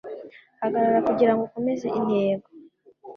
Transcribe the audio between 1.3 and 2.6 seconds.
ukomeze intego.